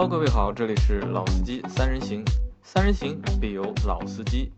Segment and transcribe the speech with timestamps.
[0.00, 2.24] Hello，各位好，这里是老司机三人行，
[2.62, 4.52] 三人行必有老司机。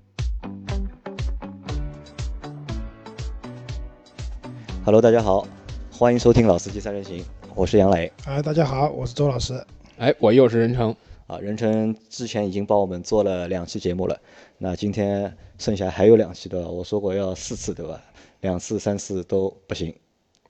[4.84, 5.48] Hello，大家好，
[5.90, 7.20] 欢迎收听《老司机三人行》，
[7.54, 9.64] 我是杨磊哎，大家好，我是周老师。
[9.96, 10.94] 哎，我又是任成，
[11.26, 11.38] 啊。
[11.38, 14.20] 任成之前已经帮我们做了两期节目了，
[14.58, 16.68] 那今天剩下还有两期的？
[16.68, 17.98] 我说过要四次对吧？
[18.42, 19.94] 两次、三次都不行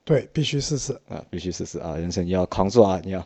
[0.03, 0.93] 对，必须试试。
[1.07, 1.95] 啊，必须试试啊！
[1.95, 3.25] 任成你要扛住啊，你要。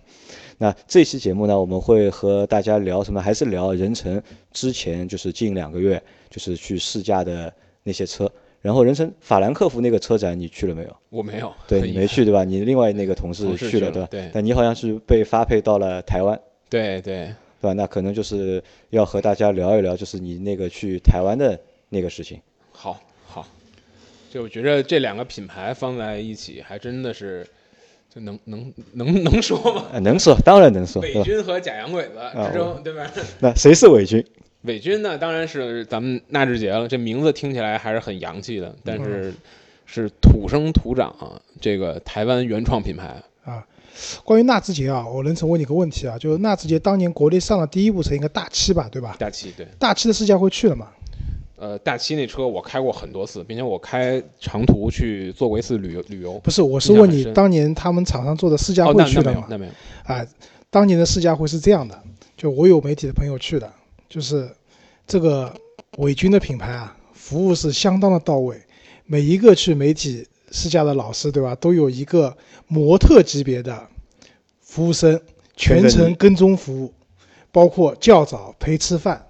[0.57, 3.21] 那这期节目呢，我们会和大家聊什么？
[3.21, 7.53] 还是聊任成之前就是近两个月就是去试驾的
[7.83, 8.29] 那些车。
[8.61, 10.95] 然后任成法兰克福那个车展你去了没有？
[11.09, 12.43] 我没有，对你没去对吧？
[12.43, 14.07] 你另外那个同事同事去了对吧？
[14.09, 16.39] 对但你好像是被发配到了台湾。
[16.67, 17.31] 对对，
[17.61, 17.73] 对吧？
[17.73, 22.41] 那可能就是要和大家聊一聊，就是你那个去台湾的那个事情。
[22.71, 22.99] 好
[24.35, 27.47] 好，就我觉得这两个品牌放在一起，还真的是，
[28.13, 29.85] 就能能能能说吗？
[29.93, 32.11] 呃，能说，当然能说，伪军和假洋鬼子
[32.47, 33.09] 之争，对吧？
[33.39, 34.23] 那谁是伪军？
[34.63, 36.87] 伪军呢，当然是咱们纳智捷了。
[36.87, 39.33] 这名字听起来还是很洋气的，但是
[39.85, 43.65] 是土生土长啊，这个台湾原创品牌啊。
[44.25, 49.15] 关于纳智捷啊，我能成问你个问题啊，就是纳智捷当年国内上的第一部车应该大七吧，对吧？
[49.17, 50.87] 大七对，大七的试驾会去了嘛？
[51.57, 56.33] 呃，大七那车我开过很多次，并且我开长途去做过一次旅游旅游。
[56.39, 59.47] 不是，我是问你当年他们厂商做的试驾哦，会去了吗？
[59.49, 59.71] 那没有。
[60.03, 60.25] 啊，
[60.69, 61.97] 当年的试驾会是这样的，
[62.35, 63.71] 就我有媒体的朋友去的，
[64.09, 64.49] 就是
[65.07, 65.53] 这个
[65.97, 68.61] 伪军的品牌啊，服务是相当的到位，
[69.05, 72.35] 每一个去媒体试驾的老师，对吧，都有一个
[72.67, 73.87] 模特级别的
[74.61, 75.21] 服务生，
[75.55, 76.93] 全程跟踪服务，
[77.53, 79.25] 包括叫早陪吃饭。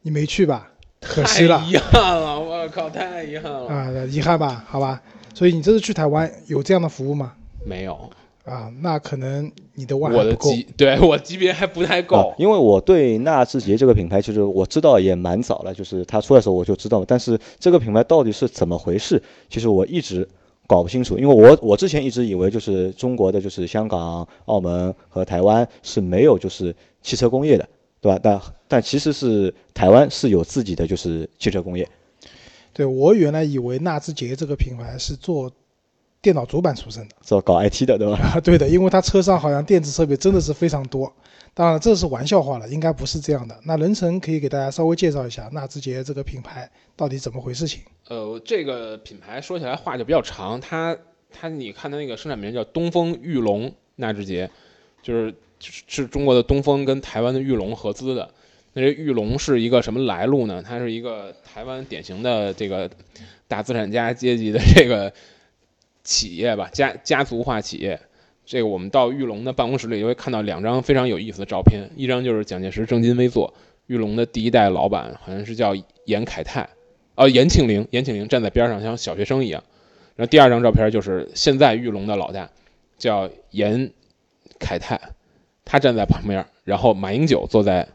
[0.00, 0.72] 你没去吧？
[1.00, 3.66] 可惜了太遗憾了，我靠，太遗憾了。
[3.66, 5.00] 啊，遗憾吧，好吧。
[5.34, 7.32] 所以你这次去台湾有这样的服务吗？
[7.64, 8.10] 没有，
[8.44, 10.50] 啊，那可能你的腕我的还不够。
[10.50, 12.34] 级对我级别还不太够啊。
[12.38, 20.28] 因为我对纳智捷这个品牌，其实我知道也蛮早了，就是它出来的时候我就知道，但是这个品牌到底是怎么回事，其实我一直
[20.66, 21.16] 搞不清楚。
[21.16, 27.68] 因为我我之前一直以为就是中国的就是香港、澳门和台湾是没有就是汽车工业的，
[28.00, 28.20] 对吧？
[28.22, 31.88] 但但其实是台湾是有自己的就是汽车工业。
[32.72, 35.50] 对我原来以为纳智捷这个品牌是做
[36.20, 38.18] 电脑主板出身的做搞 IT 的，对吧？
[38.18, 41.12] 啊， 对的，因为它车上好像电子设备真的是非常多。
[41.54, 43.58] 当然这是玩笑话了，应该不是这样的。
[43.64, 47.80] 那任成可以给大家稍微介绍一下纳智捷这个品牌到底怎么回事情？
[48.08, 50.96] 呃，这个品牌说起来话就比较长，它
[51.32, 54.48] 它你看它那个生产名叫东风裕隆纳智捷，
[55.02, 58.30] 就是是是中国的东风跟台湾的裕隆合资的。
[58.74, 60.62] 那这裕隆是一个什么来路呢？
[60.62, 62.90] 它是一个台湾典型的这个
[63.46, 65.12] 大资产家阶级的这个
[66.04, 67.98] 企业吧，家家族化企业。
[68.44, 73.52] 这个我们到玉龙的办公室里就会看到两张非常有意思的照片，一张就是蒋介石正襟危坐，
[73.88, 75.74] 玉龙的第一代老板好像是叫
[76.06, 76.66] 严凯泰，
[77.14, 79.62] 哦，严庆龄，严庆龄站在边上像小学生一样。
[80.16, 82.50] 然后第二张照片就是现在玉龙的老大，
[82.96, 83.90] 叫严
[84.58, 84.98] 凯泰，
[85.70, 87.86] 他站在旁边，然后马英九坐在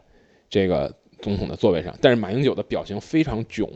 [0.48, 3.68] 这个总统的座位上，但是马英九的表情非常囧，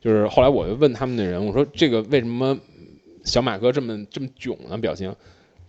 [0.00, 2.56] 就是后来我就问他们的人，我说这个为什么
[3.24, 5.12] 小马哥这么这么囧呢表情？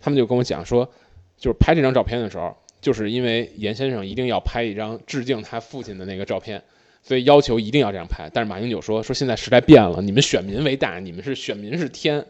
[0.00, 0.88] 他们就跟我讲说，
[1.36, 6.62] 就是拍这张照片的时候，就是因为严先生一定要拍一张致敬他父亲的那个照片，
[7.02, 8.30] 所以要求一定要这样拍。
[8.32, 12.24] 但是马英九说说现在时代变了，你们选民为大，你们是选民是天，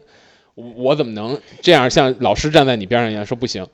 [0.55, 3.67] 我我怎么能这样像老师站在你边上一样说不行？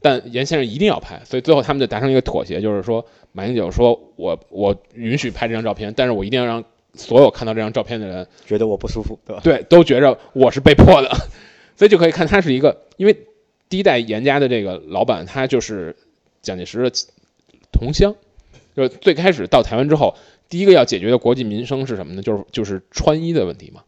[0.00, 6.64] 但严先生一定要拍，所以最后他们就达成一个妥协，就是说马英九说我我允许拍这张照片，但是我一定要让
[6.94, 9.42] 所有看到这张照片的人觉得我不舒服，对吧？
[9.42, 11.10] 对，都觉着我是被迫的，
[11.76, 13.26] 所以就可以看他是一个，因为
[13.68, 15.96] 第一代严家的这个老板，他就是
[16.40, 16.90] 蒋介石的
[17.72, 18.14] 同乡，
[18.74, 20.14] 就是最开始到台湾之后，
[20.48, 22.22] 第一个要解决的国计民生是什么呢？
[22.22, 23.82] 就是就是穿衣的问题嘛，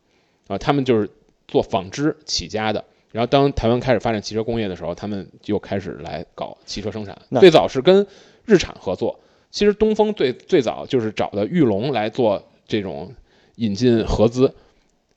[0.48, 1.08] 啊，他们就是
[1.46, 2.84] 做纺织起家的，
[3.18, 8.06] 然后当台湾开始发展汽车工业的时候，他们就开始来搞汽车生产，最早是跟
[8.44, 9.18] 日产合作，
[9.50, 13.12] 其实东风最最早就是找的裕隆来做这种
[13.56, 14.54] 引进合资。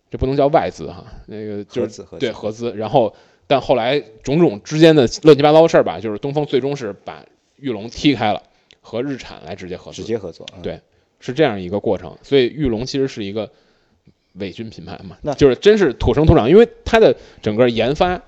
[0.09, 3.15] 这不能叫外资哈，那个就是对合资，然后
[3.45, 7.23] 但后来种种之间的乱七八糟的事儿吧，就是东风最终是把
[7.57, 8.41] 裕隆踢开了，
[8.81, 10.47] 和日产来直接合作，直接合作。
[10.55, 10.81] 嗯对
[11.19, 12.17] 是这样一个过程。
[12.23, 13.51] 所以裕隆其实是一个
[14.33, 18.21] 伪军品牌嘛，那就是真是土生土长，因为它的整个研发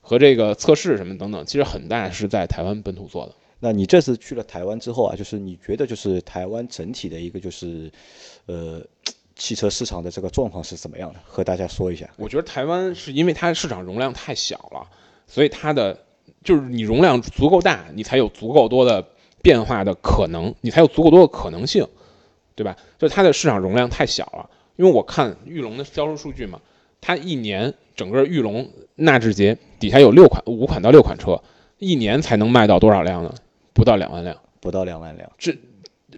[0.00, 3.34] 和这个测试什么等等，其实很大是在台湾本土做的。
[3.60, 7.92] 那你这次去了台湾之后啊，就是你觉得就是台湾整体的一个就是，
[8.46, 8.82] 呃，
[9.36, 11.20] 汽车市场的这个状况是怎么样的？
[11.26, 12.08] 和大家说一下。
[12.16, 14.88] 我觉得台湾是因为它市场容量太小了，
[15.26, 15.98] 所以它的
[16.42, 19.06] 就是你容量足够大，你才有足够多的
[19.42, 21.86] 变化的可能，你才有足够多的可能性，
[22.54, 22.74] 对吧？
[22.98, 24.48] 就它的市场容量太小了，
[24.80, 26.58] 因为我看玉龙的销售数据嘛，
[27.02, 31.38] 它一年整个玉龙纳智捷底下有六款五款到六款车，
[31.76, 33.34] 一年才能卖到多少辆呢？
[33.74, 35.30] 不到两万辆，不到两万辆。
[35.36, 35.54] 这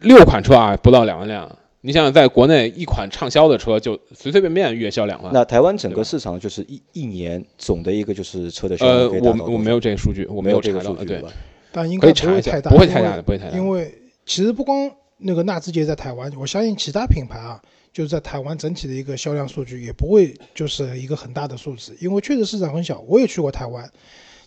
[0.00, 1.58] 六款车啊，不到两万辆。
[1.80, 5.32] 你想想，在国内一款畅销的车就随随便便月销两万。
[5.32, 10.78] 那台湾整个市场就是一一年总的一个就是车的销量呃，我我没有这个数据，我没有查到。
[10.78, 11.30] 这个数据，呃对，
[11.72, 13.92] 但应该不会太大，查不会太大的不会太大的因为
[14.24, 14.88] 其实不光
[15.18, 17.60] 那个纳智捷在台湾，我相信其他品牌啊，
[17.92, 23.00] 就是在台湾整体的一个销量数据也不会就是一个很大的数字，因为确实市场很小。
[23.06, 23.88] 我也去过台湾，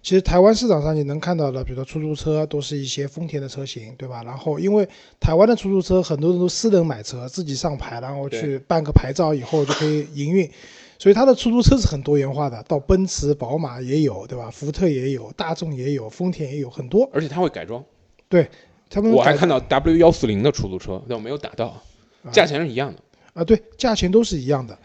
[0.01, 4.23] 其实台湾市场上你能看到的，比如说出租车都是一些丰田的车型，对吧？
[4.23, 4.87] 然后因为
[5.19, 10.49] 台湾的出租车很多人都私人买车，自己上牌，然后去办个牌照以后就可以营运。
[10.97, 14.49] 所以它的出租车是很多元化的，到奔驰、宝马也有，对吧？
[14.49, 17.07] 福特也有，大众也有，丰田也有很多。
[17.13, 17.83] 而且它会改装。
[18.29, 18.49] 对
[18.89, 21.81] 他们我还看到 W 幺四零的出租车，但我没有打到，
[22.31, 22.99] 价钱是一样的。
[23.04, 23.04] 啊，
[23.43, 24.77] 对，价钱都是一样的。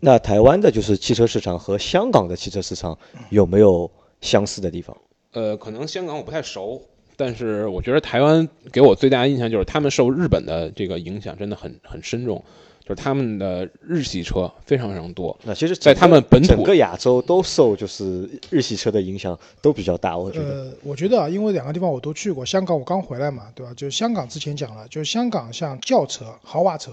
[0.00, 2.96] 那台湾的就是汽车市场和香港的汽车市场
[3.30, 4.96] 有没有相似的地方？
[5.32, 6.80] 呃，可能香港我不太熟，
[7.16, 12.42] 但是我觉得台湾给我最大的印象就是他们受日本的这个影响真的很很深重，
[12.82, 15.36] 就是他们的日系车非常非常多。
[15.42, 20.44] 那其实在他们本土整个亚洲都受就是日系车的影响都比较大，我觉得。
[20.44, 23.74] 呃，我觉得啊，因为两个地方我都去过，香港我刚回来嘛，对吧？
[23.76, 26.92] 就是香港之前讲了，就是香港像轿车、豪华车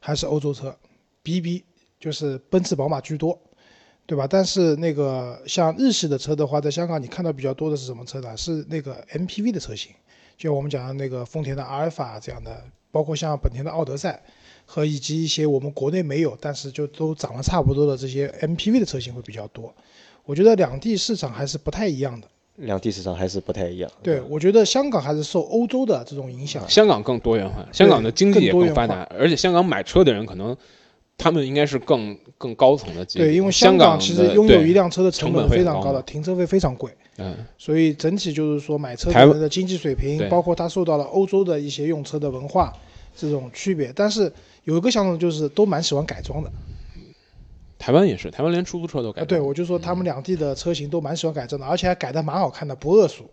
[0.00, 0.76] 还是欧洲车
[1.22, 1.64] ，BB
[1.98, 3.38] 就是奔驰、宝马居多，
[4.06, 4.26] 对吧？
[4.26, 8.36] 但是那个像日系的车的话，在香港你看到比较多的是什么车呢？
[8.36, 9.92] 是那个 MPV 的车型，
[10.36, 14.22] 就我们讲的那个丰田的阿尔法这样的，包括像本田的奥德赛。
[14.70, 19.74] 和以及一些我们国内没有，但是就都长得差不多的这些 MPV 的车型会比较多。
[20.26, 22.28] 我觉得两地市场还是不太一样的。
[22.58, 23.90] 两地市场还是不太一样。
[24.02, 26.62] 对，我觉得香港还是受欧洲的这种影响。
[26.68, 30.56] 香港更多元化，香港的经济也更发达，而且香港买车的人可能
[31.16, 33.24] 他们应该是更更高层的阶级。
[33.24, 42.72] 对，因为香港其实拥有一辆车的成本非常高的，停车费非常贵，嗯，所以整体就是说买车人的经济水平，包括他受到了欧洲的一些用车的文化
[43.16, 43.92] 这种区别。
[43.94, 44.32] 但是
[44.64, 46.50] 有一个相同就是都蛮喜欢改装的。
[47.78, 53.24] 台湾也是，台湾连出租车都改啊，对，我就说他们两地的车型都蛮喜欢改装的，而且还改的蛮好看的，不恶俗。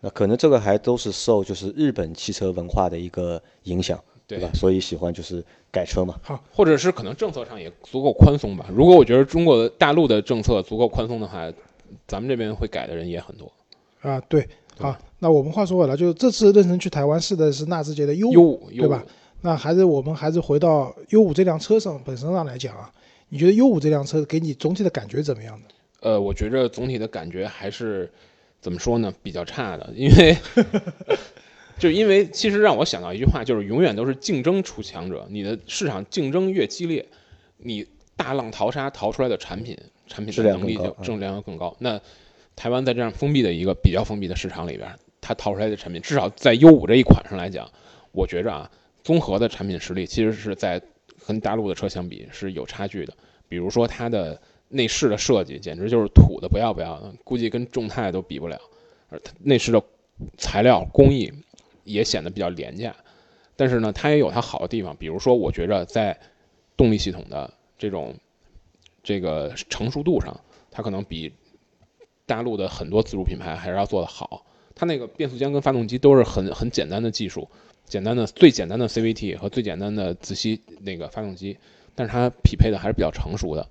[0.00, 3.96] 那可能这个还都是受就是日本汽车文化的一个影响，
[4.26, 4.50] 对吧？
[4.54, 6.16] 所以喜欢就是改车嘛。
[6.22, 8.66] 好或者是可能政策上也足够宽松吧。
[8.74, 11.48] 如果我觉得中国的大陆的政策足够宽松的话，
[12.08, 13.52] 咱们这边会改的人也很多。
[14.00, 14.48] 啊，对，
[14.78, 19.04] 好，那我们话说回来，就是这次任成去台湾试的是纳智捷的 U，五对吧？
[19.42, 22.90] 那还是我们还是回到 U 五这辆车上本身上来讲啊，
[23.32, 25.64] 你觉得 U 五这辆车给你总体的感觉怎么样呢？
[26.00, 28.12] 呃，我觉着总体的感觉还是
[28.60, 30.36] 怎么说呢，比较差的，因为
[31.80, 37.06] 就因为其实让我想到一句话，就是永远都是竞争出强者，你的市场竞争越激烈，
[37.56, 37.86] 你
[38.16, 41.74] 大浪淘沙淘出来的产品，产品质的能力就质量要更高。
[41.78, 41.98] 那
[42.54, 47.70] 台湾在这样封闭的一个比较封闭的市场里边，它淘出来的产品，至少在 U 五这一款上来讲，
[48.10, 48.70] 我觉着啊，
[49.02, 50.82] 综合的产品实力其实是在
[51.26, 53.14] 跟大陆的车相比是有差距的。
[53.48, 58.60] 比如说它的内饰的设计，简直就是土的不要不要的，估计跟众泰都比不了。
[59.10, 59.82] 而它内饰的
[60.38, 61.32] 材料工艺
[61.84, 62.94] 也显得比较廉价，
[63.56, 66.18] 但是呢，它也有它好的地方，比如说，我觉着在
[66.76, 68.14] 动力系统的这种
[69.02, 71.32] 这个成熟度上，它可能比
[72.24, 74.46] 大陆的很多自主品牌还是要做得好。
[74.74, 77.46] 它那个变速箱跟发动机都是很很简单的技术，
[77.86, 81.56] 简单的最简单的 CVT 和最简单的自吸那个发动机，
[81.94, 83.68] 但是它匹配的还是比较成熟的。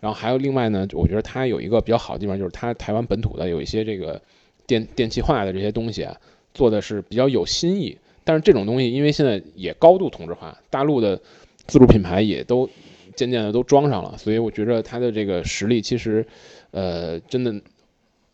[0.00, 4.22] 然后还有另外呢，我觉得它有一个比较好的地方，就是它台湾本土的有一些这个
[4.66, 6.16] 电电气化的这些东西啊，
[6.54, 7.98] 做的是比较有新意。
[8.24, 11.18] 但是这种东西因为现在也高度同质化，大陆的
[11.66, 12.68] 自主品牌也都
[13.16, 16.24] 渐渐的都装上了，所以我觉得它的这个实力其实，
[16.70, 17.54] 呃，真的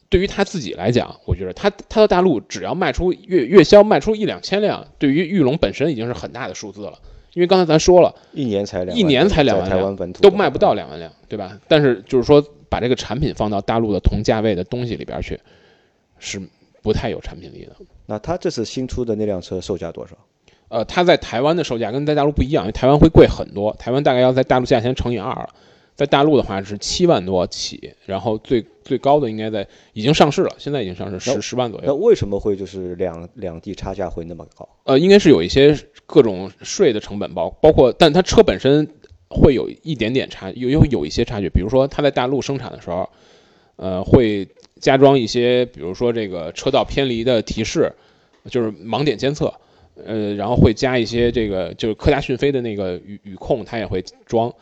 [0.09, 6.99] 对于他自己来讲，我觉得他他到大陆只要卖出月月销卖出一两千辆，对于玉龙本身已经是很大的数字了。
[7.33, 11.59] 因为刚才咱说了，一年才两一年才两万辆台湾本土都卖不到两万辆，对吧？
[11.67, 15.41] 但是就是说，把这个产品放到大陆的同价位的东西里边去，
[16.21, 16.41] 是
[16.81, 17.75] 不太有产品力的。
[18.07, 20.15] 那他这次新出的那辆车售价多少？
[20.69, 25.49] 呃，它在台湾的售价跟在大陆不一样，因为台湾会贵很多，台湾大概要在大陆价钱乘以二了。
[25.95, 31.87] 在大陆的话是七万多起，然后最最高的应该在已经上市了，现在已经上市十十万左右。
[31.87, 34.69] 那为什么会就是两两地差价会那么高？
[34.83, 38.89] 呃，应该是有一些各种税的成本包，包括，但它车本身
[39.29, 41.49] 会有一点点差，有有有一些差距。
[41.49, 43.09] 比如说，它在大陆生产的时候，
[43.77, 44.49] 呃，会
[44.81, 47.93] 加装一些，比如说这个车道偏离的提示，
[48.51, 49.55] 就是盲点监测，
[50.05, 54.53] 呃，然后会加一些这个就是科大讯飞的那个语语控，它也会装。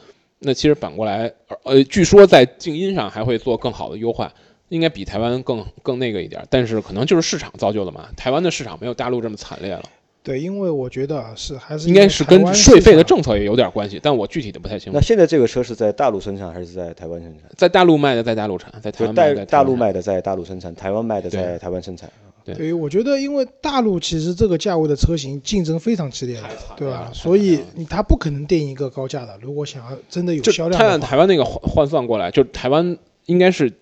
[0.43, 1.33] 那其实反过来，
[1.65, 4.33] 呃，据说在静音上还会做更好的优化，
[4.69, 9.83] 应该比台湾更更那个一点，但是可能就是市场造就的嘛，台湾的市场没有大陆这么惨烈了。
[10.25, 14.97] 对，因为我觉得啊是还是应该是跟税费的政策也有点关系，但我具体的不太清楚。
[14.97, 17.51] 那现在这个车是在大陆生产还是在台湾生产？
[17.57, 22.09] 在大陆卖的在大陆产，在台湾卖的大陆卖的在大陆生产，台湾卖的在台湾生产。
[22.45, 26.43] 对，对，我觉得因为大陆其实这个价位的车型竞争非常激烈，
[26.77, 27.11] 对吧？
[27.13, 29.39] 所以你他不可能定一个高价的。
[29.41, 32.97] 如果想要真的有销量，按台湾那个换换算过来，就台湾
[33.27, 33.73] 应该是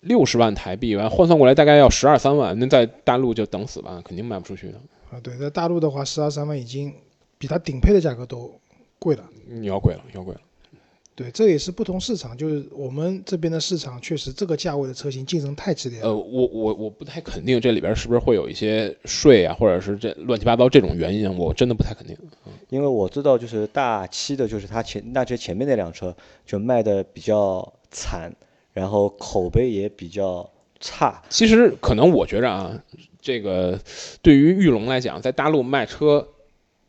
[0.00, 4.80] 六十万台币，完换算过来大概要十二三万，那在大陆就等死吧，肯定卖不出去的。
[5.10, 6.92] 啊，对，在大陆的话，十二三万已经
[7.36, 8.50] 比它顶配的价格都
[8.98, 9.24] 贵了。
[9.46, 10.40] 你要贵了，要贵了。
[11.20, 16.08] 对，这也是不同市场，就是我们这边的市场确实这个价位的车型竞争太激烈了。
[16.08, 22.16] 呃，我我我不太肯定这里边是不是会有一些税啊，或者是这乱七八糟这种原因，我真的不太肯定。
[22.70, 28.34] 因为我知道，就是大七的，就是它前那这前面那辆车就卖的比较惨，
[28.72, 30.50] 然后口碑也比较
[30.80, 31.22] 差。
[31.28, 32.82] 其实可能我觉着啊。
[33.22, 33.78] 这个
[34.22, 36.26] 对于玉龙来讲，在大陆卖车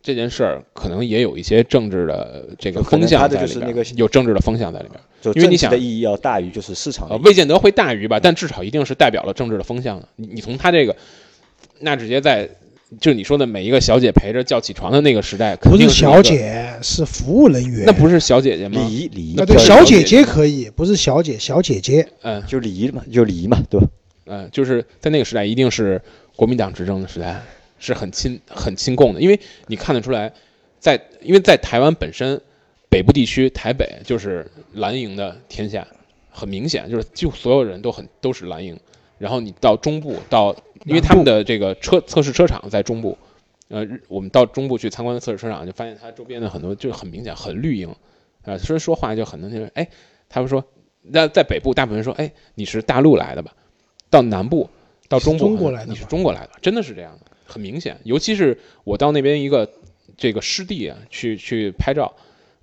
[0.03, 5.33] 这件事儿，可能也有一些政治的这个风向在里边，有政治的风向在里边。
[5.35, 10.07] 因为你想的意义要大于就是市场，未见得会大于吧，但至少一定是代表了政治的风向的。
[10.15, 10.95] 你你从他这个，
[11.79, 12.49] 那直接在
[12.99, 17.83] 就你说的每一个小姐陪着叫起床的那个时代，不是小姐，是服务人员。
[17.85, 18.81] 那不是小姐姐吗？
[18.81, 23.87] 礼仪礼仪，那对小姐姐可以，不是小姐小姐姐，嗯，就礼仪嘛，就礼仪嘛，对吧？
[24.25, 26.01] 嗯，就是在那个时代，一定是。
[26.33, 27.39] 国民党执政的时代
[27.81, 30.31] 是很亲很亲共的，因为你看得出来，
[30.79, 32.39] 在因为在台湾本身
[32.89, 35.85] 北部地区台北就是蓝营的天下，
[36.29, 38.79] 很明显就是几乎所有人都很都是蓝营。
[39.17, 43.17] 然后你到中部到，因为他们的这个车测试车厂在中部，
[43.69, 47.95] 呃，我们到中部去参观测试车厂，就发现它周边的很多就很明显很绿营，
[48.43, 49.87] 啊，所以说话就很多就是哎，
[50.29, 50.63] 他们说
[51.01, 53.55] 那在北部大部分人说哎你是大陆来的吧，
[54.11, 54.69] 到南部。
[55.09, 57.97] 到中国来的，你是中国来的，真的是这样的，很明显。
[58.03, 59.69] 尤其是我到那边一个
[60.17, 62.13] 这个湿地啊，去去拍照，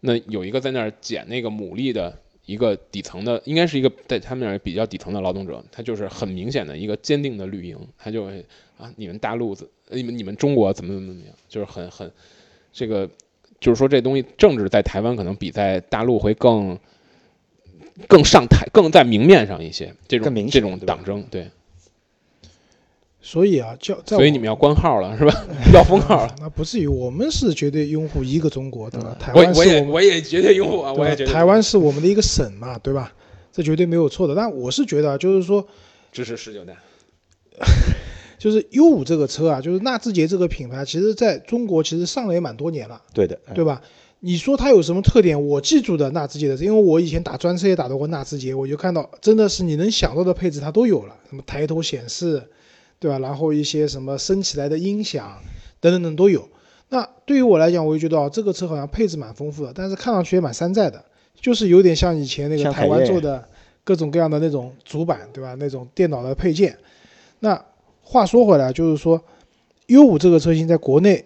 [0.01, 8.45] 那有一个在那儿捡那个牡蛎的一个底层的，应该是一个在他们那儿比较底层的劳动者，他就是很明显的一个坚定的绿营，他就会
[8.79, 12.11] 啊，你们大陆子，你们你们中国怎么怎么怎么样，就是很很
[12.73, 13.11] 这个，
[13.61, 16.79] 就是说这东西政治在台湾可能比在大陆会更
[18.07, 21.49] 更上台，更在明面上一些，这种这种党争，对。
[23.31, 25.47] 所以啊，叫所以你们要关号了是吧？
[25.75, 26.35] 要封号了？
[26.41, 29.15] 那不至于，我们是绝对拥护一个中国，对吧？
[29.21, 30.95] 台湾是我也我也绝对拥护啊！
[30.95, 33.13] 我也觉得台湾是我们的一个省嘛，对吧？
[33.53, 34.35] 这绝对没有错的。
[34.35, 35.69] 但我是觉得，就是说
[36.11, 36.75] 支持十九代，
[38.39, 43.83] 就是 U 五这个车啊，就是纳智捷这个品牌，其实在中国其实上了也蛮多年了，对的，对吧？
[44.21, 45.47] 你说它有什么特点？
[45.47, 52.43] 我记住的纳智捷的，因为我以前打专车也打到过纳智捷，我就看到真的是你能想到的配置它都有了，什么抬头显示。
[52.99, 53.19] 对吧？
[53.19, 55.41] 然后一些什么升起来的音响
[55.81, 56.49] 等等等都有。
[56.91, 61.05] 那对于我来讲，我就觉得啊，这个车好像配置蛮丰富的，但是看上去也蛮山寨的，
[61.39, 63.47] 就是有点像以前那个台湾做的
[63.85, 65.55] 各种各样的那种主板，对吧？
[65.59, 66.77] 那种电脑的配件。
[67.41, 67.63] 那
[68.03, 69.23] 话说回来，就是说
[69.89, 71.25] U 五这个车型在国内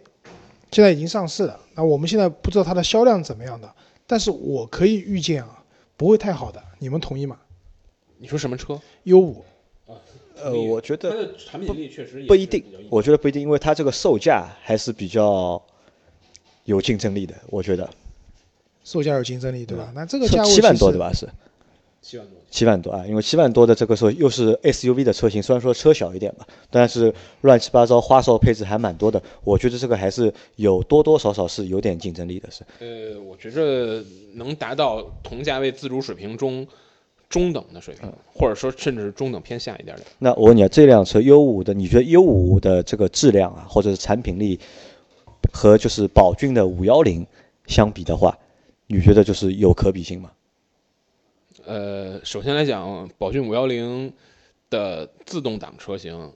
[0.72, 3.72] 现在已经上市了，那我们现在不知道它的销量怎么样的，
[4.06, 5.62] 但是我可以预见啊，
[5.96, 7.38] 不会太好的，你们同意吗？
[8.18, 9.44] 你说什么车？U 五。
[10.42, 15.62] 呃，我觉得产品力确实不一定，我觉得不一定，因为它这个售价还是比较
[16.64, 17.34] 有竞争力的。
[17.48, 17.88] 我觉得
[18.84, 19.92] 售价有竞争力，对吧？
[19.94, 21.12] 那这个价位七万多对吧？
[21.12, 21.28] 是
[22.00, 23.04] 七万多，七万多啊！
[23.06, 29.22] 因为七万多的这个时候又是 SUV 的车型，虽然说车小一点吧，但是乱七八糟花哨配置还蛮多的。
[29.44, 32.50] 我觉得这个还是有多多少少是有点竞争力的。
[32.50, 36.66] 是呃，我觉着能达到同价位自主水平中。
[37.32, 40.02] 中等的水平，或者说甚至是中等偏下一点的。
[40.18, 44.60] 那我问你啊，这辆车 U 五的，你觉得 U 五的这个质量啊，或者是产品力，
[45.50, 47.26] 和就是宝骏的五幺零
[47.66, 48.38] 相比的话，
[48.86, 50.30] 你觉得就是有可比性吗？
[51.64, 54.12] 呃，首先来讲，宝骏五幺零
[54.68, 56.34] 的自动挡车型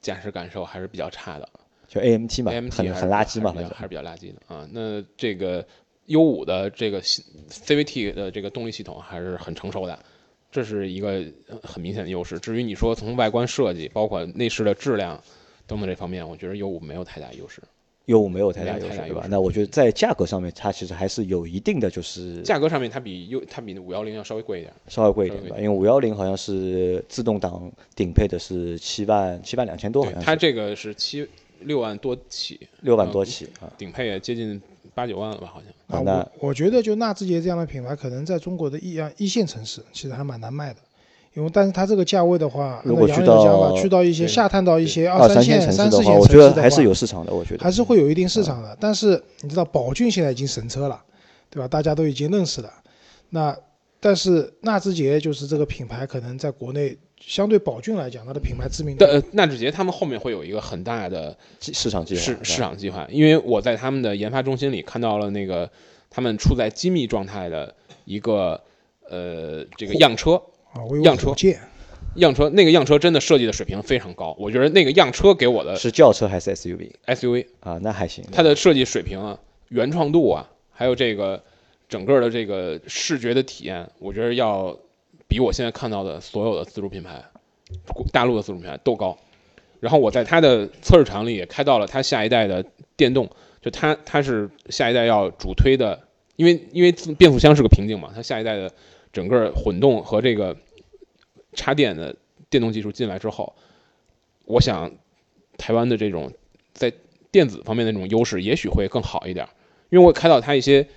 [0.00, 1.48] 驾驶感受还是比较差的，
[1.88, 4.68] 就 AMT 嘛，AMT 很很垃圾嘛，还是比较垃圾的啊。
[4.70, 5.66] 那这个
[6.06, 9.98] U 五的这个 CVT 的这个动力系统还是很成熟的。
[10.56, 11.22] 这是一个
[11.62, 12.38] 很明显的优势。
[12.38, 15.22] 至于你说从外观设计，包括内饰的质量
[15.66, 17.60] 等等这方面，我觉得 u 五没有太大优势。
[18.06, 19.26] 优五没有太大优势，对吧？
[19.28, 24.72] 那我觉得在价格上面，它其实还是有一定的就是价格上面它比 U 它比五幺零要稍微贵一点。
[24.88, 31.28] 稍微贵一点吧，因为五幺零好像是自动挡顶配的是七万七万两千多，好，像它这个是七
[31.60, 33.70] 六万多起，六万多起啊。
[33.76, 34.62] 顶配也接近
[34.96, 35.50] 八九万了吧？
[35.52, 35.98] 好像。
[35.98, 40.80] 啊，啊，那我我觉得就纳智捷这样的品牌，可能在中国的一一线城市其实还蛮难卖的，
[41.34, 48.74] 因为但是它这个价位的话，如果去到去到一些下探到一些二三线三四线城市的话觉得还是有市场的，我觉得还是会有一定市场的。
[48.80, 50.98] 但是你知道宝骏现在已经神车了，
[51.50, 51.68] 对吧？
[51.68, 52.72] 大家都已经认识了。
[53.28, 53.54] 那
[54.00, 65.70] 但是纳智捷就是这个品牌，可能在国内相对宝骏来讲，它的品牌知名度但呃，纳智捷他们后面会有一个很大的市市场计划市市场计划，因为我在他们的研发中心里看到了那个
[66.10, 68.60] 他们处在机密状态的一个
[69.08, 70.34] 呃这个样车，
[70.72, 71.34] 啊，我有样车
[72.16, 77.78] 样车那个样车真的设计的水平非常高，我觉得那个样车给我的是轿车还是 SUV SUV 啊？
[77.82, 78.24] 那还行。
[78.32, 81.42] 它的设计水平啊、原创度啊，还有这个
[81.88, 84.78] 整个的这个视觉的体验，我觉得要
[85.28, 87.24] 比我现在看到的所有的自主品牌，
[88.12, 89.18] 大陆的自主品牌都高。
[89.80, 92.64] 然后我在它的测试场里也开到了它下一代的
[92.96, 93.28] 电动，
[93.60, 96.00] 就它它是下一代要主推的，
[96.36, 98.72] 因为因为变速箱是个瓶颈嘛，它下一代的
[99.12, 100.56] 整个混动和这个
[101.52, 102.16] 插电的
[102.48, 103.54] 电动技术进来之后，
[104.46, 104.92] 我想
[105.58, 106.32] 台湾的这种
[106.72, 106.92] 在
[107.30, 109.46] 电子方面的这种优势也许会更好一点，
[109.90, 110.88] 因为我开到它一些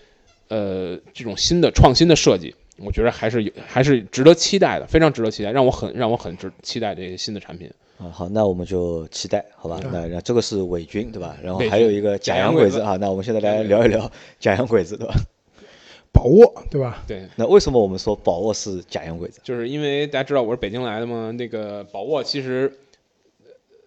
[0.47, 7.71] 呃这种新的创新的设计，我觉得还是有还是值得期待的，非常值得期待，让我很让我很值期待这些新的产品。
[7.97, 9.79] 啊，好，那我们就期待，好吧？
[9.91, 11.37] 那那这个是伪军，对吧？
[11.43, 14.09] 然后还有一个假假洋鬼子洋鬼子啊，那我们现在来聊一聊
[14.39, 15.13] 假洋鬼子，对吧？
[16.11, 17.03] 宝沃，对吧？
[17.05, 19.41] 对，那为什么我们说宝沃是假洋鬼子？
[19.43, 22.71] 就是因为大家知道我是北京来的嘛，那个宝沃其实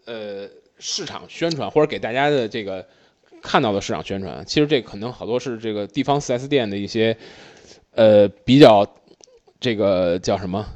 [0.05, 0.47] 呃
[0.79, 2.87] 市场宣传或者给大家的这个
[3.41, 7.17] 看到的市场宣传，其实这可能好多是这个地方四 S 店的一些
[7.95, 8.87] 呃比较
[9.61, 10.67] 这个叫什么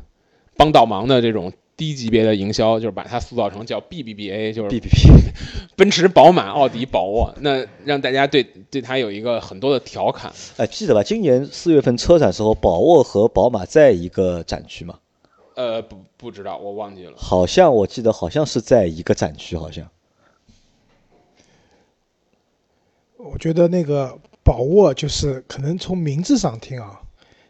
[0.56, 4.88] 帮倒忙的这种低级别的营销，就是把它塑造成叫 BBBA，就是 BBB，
[5.76, 10.32] 奔驰、宝马、奥迪、宝沃，那让大家对对它有一个很多的调侃。
[10.56, 11.02] 哎，记得吧？
[11.02, 14.98] 今年四月份车展时候，宝沃和宝马在一个展区嘛？
[15.54, 17.12] 呃，不不知道，我忘记了。
[17.16, 19.86] 好像我记得好像是在一个展区，好像
[23.18, 27.00] 我觉得那个宝沃就是可能从名字上听啊，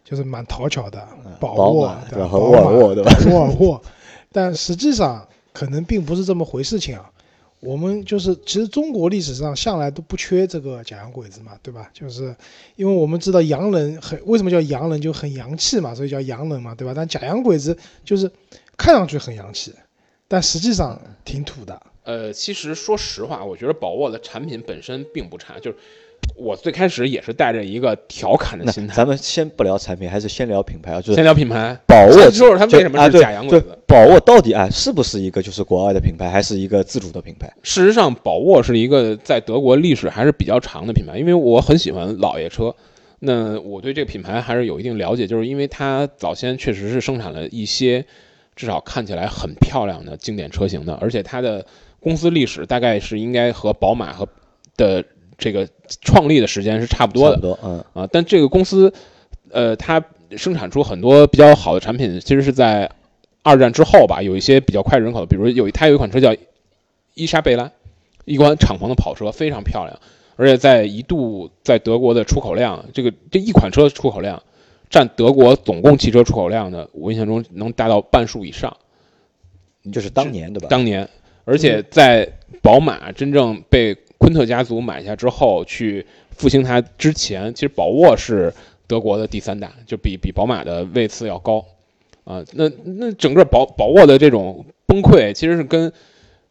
[0.08, 1.04] 就是蛮讨巧的，
[1.40, 2.30] 宝宝沃对吧？
[2.32, 3.12] 沃尔沃对吧？
[3.28, 3.82] 沃尔沃，
[4.30, 7.10] 但实际上可能并不是这么回事情啊。
[7.58, 11.90] 我们就是，其实中国历史上向来都不缺这个假洋鬼子嘛，对吧？
[11.92, 12.36] 就是
[12.76, 16.92] 因为我们知道洋人很为什么叫洋人就很洋气嘛，所以叫洋人嘛，对吧？
[16.94, 18.30] 但假洋鬼子就是
[18.76, 19.74] 看上去很洋气，
[20.28, 21.82] 但实际上挺土的。
[22.04, 25.76] 呃，其实说实话，我觉得宝沃的产品本身并不差，就是
[26.34, 28.94] 我最开始也是带着一个调侃的心态。
[28.94, 33.78] 咱们先不聊产品，还是先聊品牌啊，就是先聊品牌，宝沃先说说它为什么是假洋鬼子。
[33.86, 37.52] 宝沃到底啊是不是一个就是国外的品牌，还是一个自主的品牌？
[37.62, 42.74] 事实上，宝沃是一个在德国历史还是比较长的品牌，因为我很喜欢老爷车。
[43.18, 48.04] 那我对这个品牌还是有一定了解，就是因为它早先确实是生产了一些
[48.54, 51.64] 至少看起来很漂亮的经典车型的，而且它的
[51.98, 54.28] 公司历史大概是应该和宝马和
[54.76, 55.02] 的
[55.38, 55.68] 这个
[56.02, 58.08] 创立的时间是差不多的嗯，啊。
[58.10, 58.92] 但这个公司，
[59.50, 60.02] 呃，它
[60.36, 62.90] 生产出很多比较好的产品，其实是在
[63.42, 66.34] 二战之后吧，有一些比较快人口的，比如有它有一款车叫
[67.14, 67.70] 伊莎贝拉，
[68.24, 69.98] 一款敞篷的跑车，非常漂亮，
[70.36, 74.42] 而且在一度在德国的出口量，这个这一款车出口量
[74.90, 78.76] 占德国总共汽车出口量的，我印象中能达到半数以上。
[79.92, 80.66] 就是当年对吧？
[80.68, 81.08] 当年，
[81.44, 82.28] 而且在
[82.60, 88.52] 宝马真正被昆特家族买下之后，去复兴它之前，其实宝沃是
[88.86, 91.64] 德国的第三大，就比比宝马的位次要高
[92.24, 92.44] 啊。
[92.52, 95.92] 那那整个宝宝沃的这种崩溃，其实是跟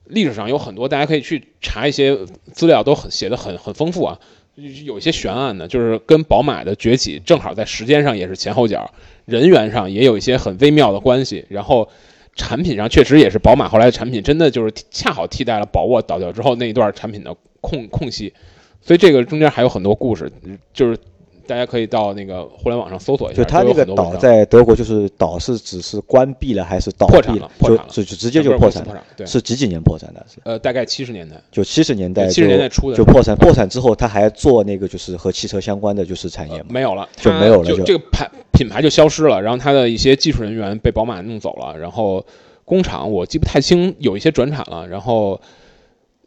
[0.06, 2.18] 历史上有很多，大家可以去查一些
[2.54, 4.20] 资料，都很写的很很丰富啊。
[4.56, 8.94] 有一些悬案呢，就是跟宝马的崛起正好在时间上也是前后脚，
[9.26, 11.90] 人员上也有一些很微妙的关系，然后。
[12.36, 18.34] 产品上确实也是宝马后来的产品，真的就是恰好替代了宝沃倒掉之后那一段产品的空空隙，
[18.82, 20.32] 所以这个中间还有很多故事，
[20.74, 20.98] 就是
[21.48, 23.42] 大家可以到那个互联网上搜索一下。
[23.42, 27.50] 就它那个岛在德国，就是岛是只是关闭了还是倒破产闭了？
[27.58, 29.04] 破产了，就就直接就破产破产。
[29.16, 30.26] 对，是几几年破产的？
[30.44, 33.36] 呃，大概七十年代，就七十年代，七十年代初的就破产。
[33.36, 36.66] 破产之后，他还做那个就是和汽车相关的就是产业吗？
[36.70, 42.26] 没有了，就没有了，就这个牌品牌就消失了，然后他的一些技术人员被宝马弄走了，然后。
[42.68, 45.40] 工厂我记不太清，有一些转产了，然后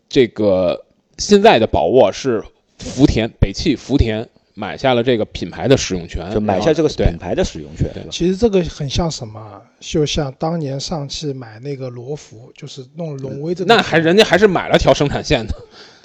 [0.09, 0.85] 这个
[1.17, 2.45] 现在的宝沃是
[2.79, 4.29] 福田北汽福田
[4.59, 8.09] 买下了这个品牌的使用权，就买下这个品牌的使用权，对吧？
[8.11, 9.63] 其实这个很像什么啊？
[9.79, 13.73] 就像当年上汽买那个罗孚，就是弄荣威这个。
[13.73, 15.55] 那还人家还是买了条生产线的，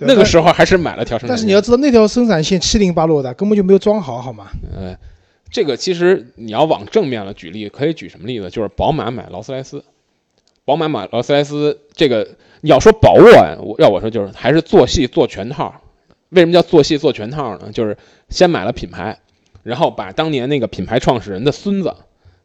[0.01, 1.29] 那个时候还是买了条生产线。
[1.29, 4.45] 但是你要知道，那条生产线七零八落的，根本就没有装好，好吗？
[4.71, 4.95] 呃，
[5.49, 8.51] 这个其实你要往正面了举例，可以举什么例子？
[8.51, 9.83] 就是宝马买劳斯莱斯，
[10.63, 12.27] 宝马买劳斯莱斯，这个
[12.61, 15.73] 你要说宝沃呀，我要我说就是还是做戏做全套。
[16.33, 17.71] 为什么叫做戏做全套呢？
[17.71, 17.97] 就是
[18.29, 19.19] 先买了品牌，
[19.63, 21.95] 然后把当年那个品牌创始人的孙子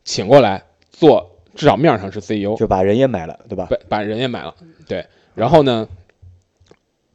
[0.04, 3.66] 请过来做，至少面上是 CEO，就把人也买了，对吧？
[3.70, 4.54] 把把人也买了，
[4.86, 5.88] 对，然后呢，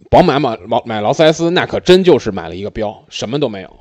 [0.09, 3.79] 宝马买买买劳斯莱斯，那可真就是买了一个标，什么都没有。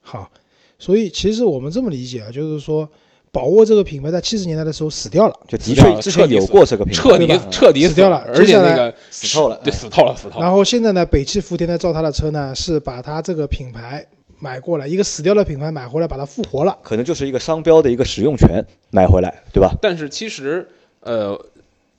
[0.00, 0.30] 好，
[0.78, 2.88] 所以其实我们这么理解啊，就是说，
[3.36, 10.42] 宝沃这个品牌在七十年代的时候死掉了，就的确之前有过这个品牌，彻底彻底死掉了而且那个死透了对，死透了，死透了。
[10.42, 14.06] 然后现在呢，北汽福田呢造它的车呢，是把它这个品牌
[14.38, 16.78] 买过来，一个死掉的品牌买回来，把它复活了。
[16.82, 19.74] 可能就是一个商标的一个使用权买回来，对吧？
[19.82, 20.66] 但是其实，
[21.00, 21.38] 呃，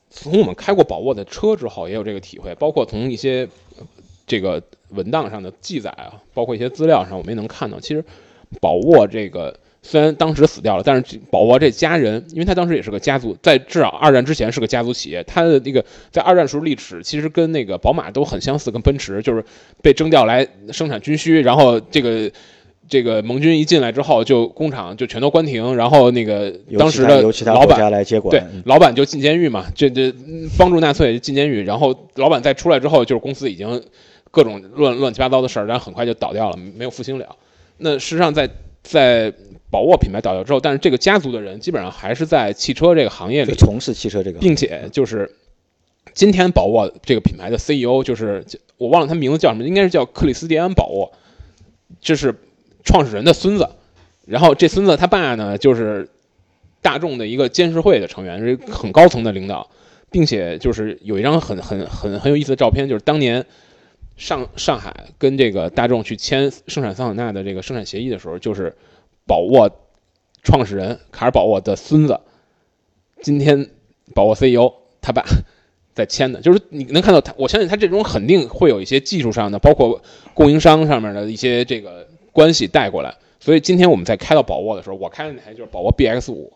[0.10, 3.48] 从我们开过宝沃的车之后，也有这个体会，包括从一些
[3.78, 3.86] 呃
[4.26, 8.04] 这个文档上的记载啊，包括一些资料上，我们也能看到，其实
[8.60, 19.44] 宝沃这个虽然当时死掉了，但是保罗这家人，因为他当时也是个家族，在至少二战之前是个家族企业，他的那个在二战时候历史其实跟那个宝马都很相似，跟奔驰就是
[19.82, 22.30] 被征调来生产军需，然后这个。
[22.90, 33.84] 这个盟军一进来之后，就工厂就全都关停，然后那个当时的老板来接管，对嗯，老板就进监狱嘛，这这嗯帮助纳粹进监狱，然后老板再出来之后，就是公司已经
[34.32, 37.36] 各种乱乱七八糟的事儿，然后很快就倒掉了，没有复兴了。
[37.80, 38.50] 那事实上在
[38.88, 39.34] 在
[39.70, 45.36] 宝沃品牌倒掉之后，但是这个家族的人基本上还是在汽车这个行业里，从事汽车这个，并且就是
[46.14, 48.46] 今天宝沃这个品牌的 CEO 就是
[48.78, 51.12] 我忘了他名字叫什么，应该是叫克里斯蒂安·宝沃，
[52.00, 52.34] 这是
[52.86, 53.68] 创始人的孙子。
[54.26, 56.10] 然后这孙子他爸呢，就是
[56.82, 59.70] 大众的一个监事会的成员，是很高层的领导，
[60.10, 63.46] 并且就是有一张很很很很有意思的照片，就是当年
[64.18, 68.76] 上上海跟这个大众去签生产桑塔纳的这个生产协议的时候，就是
[69.26, 69.72] 宝沃
[70.44, 72.20] 创始人卡尔·宝沃的孙子，
[73.22, 73.70] 今天
[74.14, 75.24] 宝沃 CEO 他爸
[75.94, 80.02] 在签的，就是你能看到他，我相信他这种肯定会有一些技术上的，包括
[80.34, 83.16] 供应商上面的一些这个关系带过来。
[83.40, 86.54] 所以今天我们在开到宝沃的时候，我开的那台就是宝沃 BX 五，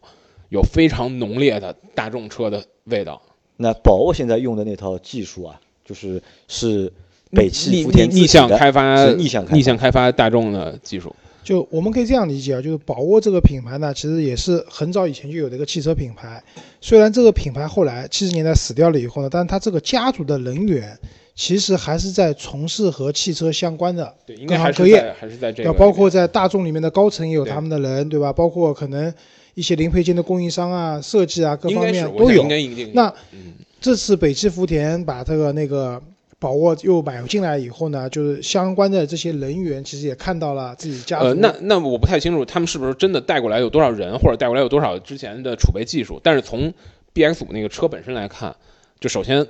[0.49, 3.21] 有非常浓烈的大众车的味道。
[3.55, 6.91] 那宝沃现在用的那套技术啊，就是是
[7.31, 11.15] 北汽福田逆逆向开发逆向开发逆向开发大众的技术。
[11.43, 16.41] 就我们可以这样理解啊，就是宝沃这个品牌呢，其实也是很早以前就有的一个汽车品牌。
[16.79, 20.95] 虽然这个品牌后来七十年代死掉了以后呢，但是它这个家族的人员
[21.33, 28.31] 其实还是在从事和汽车相关的对，各行各业，是还是在这个要，包括在大众里面的高层也有他们的人，对吧？
[28.31, 29.11] 包括可能
[29.55, 32.45] 一些零配件的供应商啊、设计啊各方面都有
[32.93, 35.99] 那嗯这次北汽福田把这个那个
[36.41, 41.25] 宝沃又买进来以后呢，就是相关的这些人员其实也看到了自己家族。
[41.25, 46.19] 呃，那那我不太清楚他们是不是真的带过来有多少人，或者带过来有多少之前的储备技术。
[46.23, 46.73] 但是从
[47.13, 48.55] BX 五那个车本身来看，
[48.99, 49.45] 就首先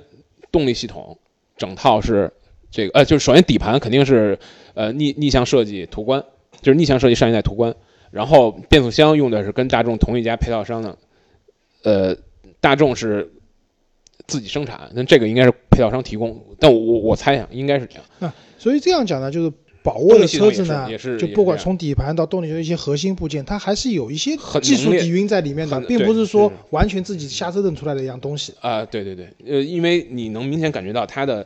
[0.50, 1.16] 动力系统
[1.56, 2.30] 整套是
[2.70, 4.38] 这个，呃，就是首先底盘肯定是
[4.74, 6.22] 呃逆逆向设计途观，
[6.60, 7.74] 就是逆向设计上一代途观，
[8.10, 10.98] 然后变速箱用的是跟大众同一家配套商的，
[11.84, 12.16] 呃，
[12.60, 13.32] 大众是
[14.26, 18.04] 自己生产，那这个应该是配套商提供，但我我我猜想应该是这样。
[18.20, 28.54] 啊所以这样讲呢，就是宝沃的车子呢就不管从底盘到动力的一些核心部件，它还是有一些技术底蕴在里面的，并不是说完全自己瞎折腾出来的一样东西。
[28.60, 31.44] 啊、对对对，呃，因为你能明显感觉到它的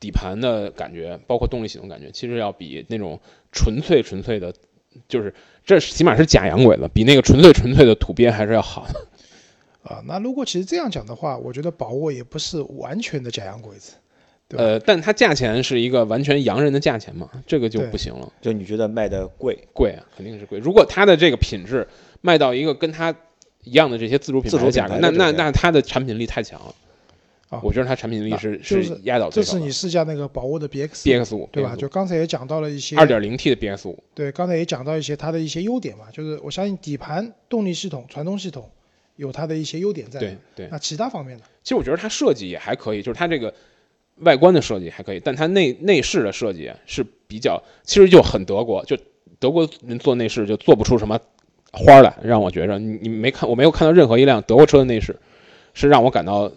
[0.00, 3.20] 底盘的感觉，包括动力系统感觉，其实要比那种
[3.52, 4.54] 纯粹纯粹的，
[5.06, 9.06] 就是这起码是假洋鬼子，比那个纯粹纯粹的土鳖还是要好的。
[9.86, 13.92] 啊，那如果其实这样讲的话，我觉得宝沃也不是完全的假洋鬼子，
[14.48, 14.64] 对吧？
[14.64, 20.58] 呃，但它价钱是一个完全洋人的价钱嘛，这个就不行了，就你觉得卖的贵，贵啊，肯定是贵。
[20.58, 21.86] 如果它的这个品质
[22.20, 23.14] 卖到一个跟它
[23.64, 26.74] 一样的这些自主品牌的价格，那那那它的产品力太强了。
[27.48, 29.58] 啊我觉得它产品力那是就是压倒这最高的。
[29.60, 31.76] 是你试驾那个宝沃的 BX，BX 五对吧？
[31.76, 38.68] 就刚才也讲到了一些二点零 T 的 BX 五，对，刚才也讲到一些它的一些优点嘛，就是我相信底盘、动力系统、传动系统
[39.16, 40.20] 有它的一些优点在。
[40.20, 40.68] 对对。
[40.70, 41.44] 那其他方面呢？
[41.62, 43.52] 其实我觉得它设计也还可以，就是它这个
[44.16, 48.96] 外观的设计还可以，但它内内饰的设计是比较，其实就很德国，就
[49.38, 51.20] 德国人做内饰就做不出什么
[51.72, 55.18] 花儿来，让我觉着你你没看，我没有看到任何一辆德国车的内饰
[55.74, 56.50] 是让我感到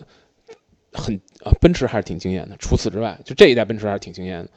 [0.94, 2.56] 很啊，奔驰还是挺惊艳的。
[2.60, 4.50] 除此之外，就这一代奔驰还是挺惊艳的。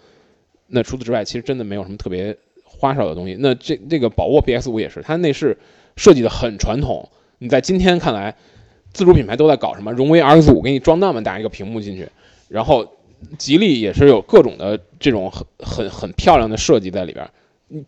[0.66, 3.36] 那除此之外，其实真的没有什么特别花哨的东西。
[3.38, 5.58] 那这这个宝沃 BX 五也是，它内饰
[5.96, 7.10] 设计的很传统。
[7.42, 8.37] 你在今天看来，
[8.92, 9.90] 自主品牌都在搞什么？
[9.90, 12.09] 荣威 RX 五给你装那么大一个屏幕进去，
[12.48, 12.87] 然后
[13.37, 17.28] 吉利也是有各种的这种很很很漂亮的设计在里边，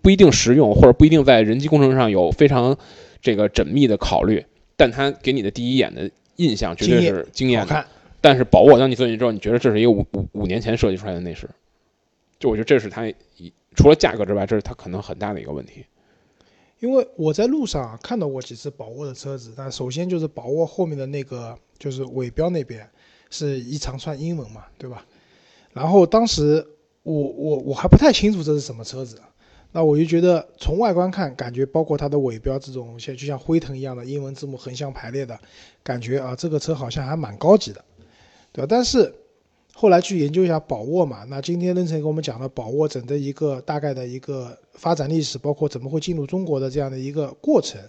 [0.02, 2.76] 不一定实用，或者不一定在人机工程上有非常
[3.22, 4.44] 这个缜密的考虑，
[4.76, 7.64] 但它给你的第一眼的印象绝对是惊艳
[8.20, 11.48] 但是宝沃当你坐进去之后，你觉得这是一个五五五年前设计出来的内饰，
[12.40, 15.84] 就我觉得这是它一除了价格之外，这是它可能很大的一个问题。
[16.80, 22.88] 因为我在路上啊看到过几次宝沃的车子，但首先就是宝沃后面的那个就是尾标那边
[23.30, 25.04] 是一长串英文嘛，对吧？
[25.72, 26.66] 然后当时
[27.02, 29.20] 我我我还不太清楚这是什么车子，
[29.72, 35.38] 那我就觉得从外观看，感觉包括它的尾标这种像就像辉腾一样的英文字母横向排列的
[35.82, 37.84] 感觉啊，这个车好像还蛮高级的，
[38.52, 38.66] 对吧？
[38.68, 39.12] 但是
[39.74, 47.80] 后来去研究一下宝沃嘛，那今天任成给我们讲了宝沃整个一个大概的一个发展历史，包括怎么会进入中国的这样的一个过程，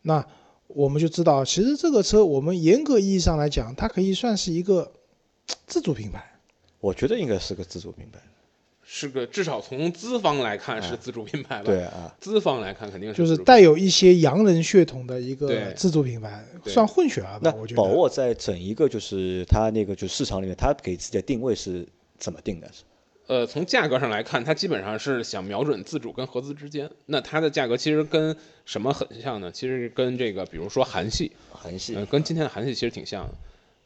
[0.00, 0.26] 那
[0.68, 4.90] 我们就知道，其实这个车我们严格意义上来讲，它可以算是一个
[5.66, 6.24] 自主品牌。
[6.80, 8.18] 我觉得应该是个自主品牌。
[8.84, 11.64] 是个至少从资方来看是自主品牌吧？
[11.64, 17.58] 对啊，资方来看肯定是就是带有一些洋人血统的一个自主品牌，算混血儿那吧？
[17.60, 17.82] 我觉得。
[17.82, 21.86] 宝沃在整一个就是它那个就市场里面，它给自己的定位是
[22.18, 22.68] 怎么定的？
[22.72, 22.82] 是
[23.28, 26.90] 呃，从价格上来看，它基本上是想瞄准自主跟合资之间。
[27.06, 29.50] 那它的价格其实跟什么很像呢？
[29.52, 33.34] 其实跟这个，比如说韩系，韩系呃，跟今天的韩系其实挺像的。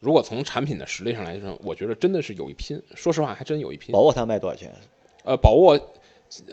[0.00, 2.82] 如果从产品的实力上来说，我觉得真的是有一拼。
[2.94, 3.92] 说实话，还真有一拼。
[3.92, 4.72] 宝沃它卖多少钱？
[5.24, 5.78] 呃，宝沃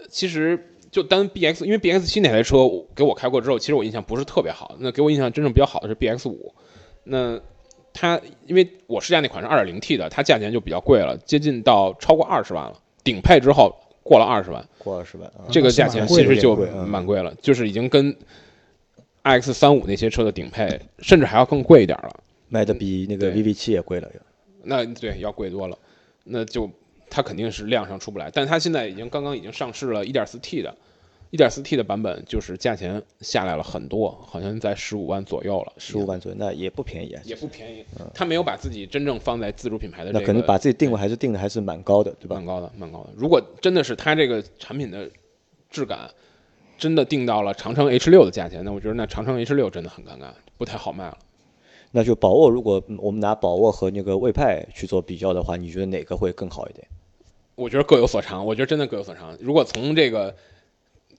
[0.10, 2.58] 其实就单 BX，因为 BX 七那台车
[2.96, 4.76] 给我开过之后，其实我印象不是特别好。
[4.80, 6.54] 那给我印象真正比较好的是 BX 五。
[7.04, 7.40] 那
[7.92, 12.80] 它因为我试驾那款是 2.0T 的，它价钱就比较贵了，接近到超过二十万了。
[13.04, 15.46] 顶配之后过了二十万，过二十万啊。
[15.52, 16.56] 这个价钱其实就
[16.88, 18.16] 蛮贵了，就是已经跟
[19.24, 22.24] iX 三五那些车的顶配，甚至还要更贵一点了。
[22.54, 24.08] 卖的比那个 VV 七也贵了。
[24.63, 25.78] 那对要贵多了，
[26.24, 26.70] 那就
[27.10, 28.30] 它肯定是量上出不来。
[28.32, 30.76] 但它现在已经刚刚已经上市了 1.4T 的
[31.32, 37.22] ，1.4T 的版本就是价钱下来了很多，好像在十五万左右了，十五万左右，那也不便宜啊。
[37.26, 37.84] 也不便宜。
[38.13, 42.46] 它没有把自己真正放在自主品牌的这个，那可能把自己定位还是定的还是蛮高的，对吧蛮？
[42.46, 43.10] 高的，蛮高的。
[43.18, 45.10] 如果真的是它这个产品的
[45.72, 46.10] 质感
[46.78, 51.18] 真的定到了长城 H 六的价钱，那我觉得那长城 H 六真的很尴尬，不太好卖了。
[51.96, 56.88] 那就宝沃，如果我们拿宝沃和那个魏派去做比较的话，你觉得哪个会更好一点？
[57.54, 59.38] 我觉得各有所长，我觉得真的各有所长。
[59.40, 60.36] 如果从这个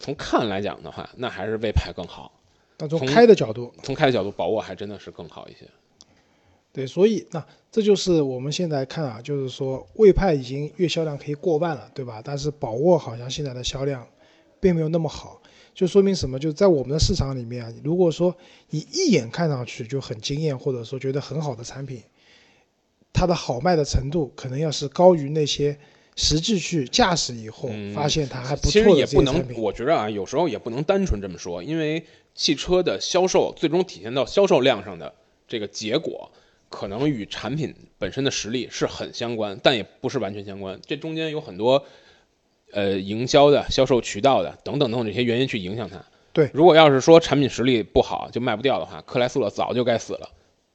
[0.00, 2.32] 从看来讲的话，那还是魏派更好。
[2.76, 5.60] 但从从开的角度，从开的角度，宝沃还真的是更好一些。
[6.72, 12.20] 对，所以那这就是我们现在看啊，就是说魏派已经月销量可以过万了，对吧？
[12.24, 14.04] 但是宝沃好像现在的销量
[14.58, 15.40] 并没有那么好，
[15.74, 16.38] 就说明什么？
[16.38, 18.36] 就在我们的市场里面啊，如果说
[18.70, 22.00] 你一眼看上去就很惊艳，或者说觉得很好的产品，
[23.12, 25.76] 它的好卖的程度可能要是高于那些
[26.14, 29.44] 实际去驾驶以后、嗯发现它还不其错的实也不能。
[29.60, 35.12] 我觉得啊，有时候也不能单纯这么说，因为汽车的销售最终体现到销售量上的
[35.48, 36.30] 这个结果，
[36.68, 40.80] 可能与产品本身的实力是很相关，但也不是完全相关。
[40.86, 41.84] 这中间有很多
[42.74, 46.04] 呃营销的、销售渠道的等等等等这些原因去影响它。
[46.32, 50.28] 对如果要是说产品实力不好就卖不掉的话，克莱斯勒早就该死了。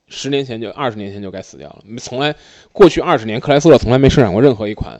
[0.07, 2.33] 十年前就二十年前就该死掉了，从来
[2.71, 4.99] 过去二十年克莱斯勒从来没生产过任何一款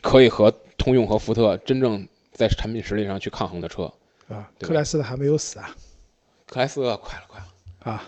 [0.00, 3.92] 可以和通用和福特真正在产品实力上去抗衡的车。
[4.28, 5.76] 啊，克莱斯勒还没有死啊
[6.46, 8.04] 克莱斯勒快了快了，啊！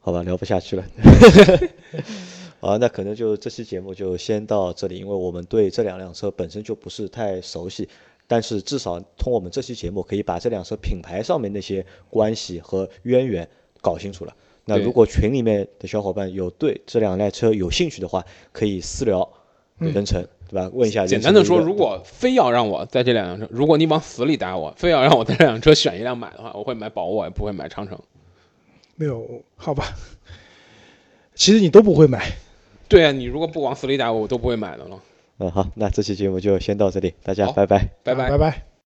[0.00, 0.84] 好吧，聊不下去了。
[2.64, 7.86] 好，那可能就这期节目就先到这里，因为我们对这两辆车本身就不是太熟悉，
[8.26, 13.46] 但是至少通过我们这期节目，可以把这辆车品牌上面那些关系和渊源
[13.82, 14.34] 搞清楚了。
[14.64, 19.30] 那如果群里面的小伙伴有对这两辆车有兴趣的话，可以私聊
[19.80, 20.70] 嗯任晨，对吧？
[20.72, 21.06] 问一下。
[21.06, 28.00] 简单的说，如果非要让我在这两辆车，如果你往死里打我，非要让我在这辆车选一辆买的话，我会买宝沃，也不会买长城。
[28.96, 29.94] 没有，好吧。
[31.34, 32.32] 其实你都不会买，
[32.88, 35.00] 对啊，你如果不往死里打我，我都不会买的了。
[35.38, 37.88] 嗯好，那这期节目就先到这里，大家好拜拜。
[38.02, 38.38] 拜拜啊拜。
[38.38, 38.73] 拜。